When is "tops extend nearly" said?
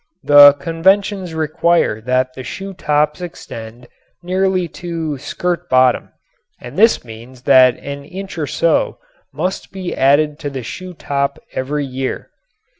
2.73-4.67